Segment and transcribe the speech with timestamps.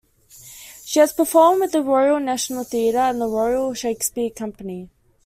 [0.83, 4.89] She has performed with the Royal National Theatre and the Royal Shakespeare Company.